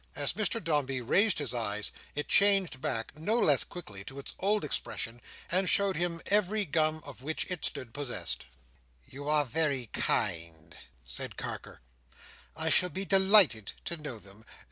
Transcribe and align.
As 0.15 0.33
Mr 0.33 0.59
Dombey 0.63 0.99
raised 0.99 1.37
his 1.37 1.53
eyes, 1.53 1.91
it 2.15 2.27
changed 2.27 2.81
back, 2.81 3.15
no 3.15 3.35
less 3.37 3.63
quickly, 3.63 4.03
to 4.05 4.17
its 4.17 4.33
old 4.39 4.63
expression, 4.63 5.21
and 5.51 5.69
showed 5.69 5.95
him 5.95 6.23
every 6.25 6.65
gum 6.65 7.03
of 7.05 7.21
which 7.21 7.45
it 7.51 7.63
stood 7.63 7.93
possessed. 7.93 8.47
"You 9.07 9.29
are 9.29 9.45
very 9.45 9.91
kind," 9.93 10.75
said 11.05 11.37
Carker, 11.37 11.81
"I 12.55 12.69
shall 12.71 12.89
be 12.89 13.05
delighted 13.05 13.73
to 13.85 13.95
know 13.95 14.17
them. 14.17 14.43